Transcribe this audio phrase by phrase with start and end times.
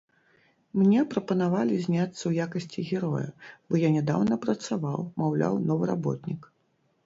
[0.79, 3.29] Мне прапанавалі зняцца ў якасці героя,
[3.69, 6.41] бо я нядаўна працаваў, маўляў, новы работнік.